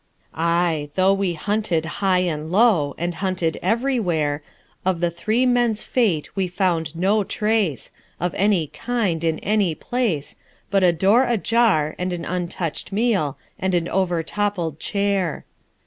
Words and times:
Aye: 0.33 0.89
though 0.95 1.13
we 1.13 1.33
hunted 1.35 1.85
high 2.01 2.21
and 2.21 2.51
low, 2.51 2.95
And 2.97 3.13
hunted 3.13 3.59
everywhere, 3.61 4.41
Of 4.83 4.99
the 4.99 5.11
three 5.11 5.45
men's 5.45 5.83
fate 5.83 6.35
we 6.35 6.47
found 6.47 6.95
no 6.95 7.23
trace 7.23 7.91
Of 8.19 8.33
any 8.33 8.65
kind 8.65 9.23
in 9.23 9.37
any 9.41 9.75
place, 9.75 10.35
But 10.71 10.81
a 10.81 10.91
door 10.91 11.25
ajar, 11.25 11.93
and 11.99 12.11
an 12.13 12.25
untouched 12.25 12.91
meal, 12.91 13.37
And 13.59 13.75
an 13.75 13.85
overtoppled 13.87 14.79
chair. 14.79 15.45